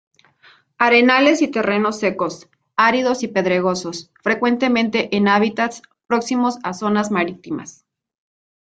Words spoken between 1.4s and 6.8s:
y terrenos secos, áridos y pedregosos, frecuentemente en hábitats próximos a